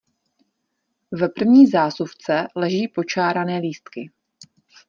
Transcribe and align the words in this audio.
V 1.11 1.29
první 1.29 1.67
zásuvce 1.67 2.47
leží 2.55 2.87
počárané 2.87 3.57
lístky. 3.59 4.09